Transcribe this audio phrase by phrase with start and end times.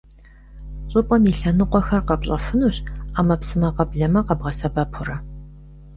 [0.91, 2.77] ЩӀыпӀэм и лъэныкъуэхэр къэпщӀэфынущ
[3.13, 5.17] Ӏэмэпсымэ— къэблэмэ къэбгъэсэбэпурэ.